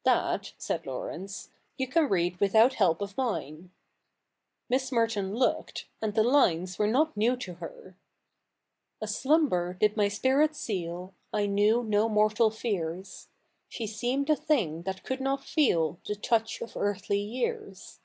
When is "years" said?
17.20-18.00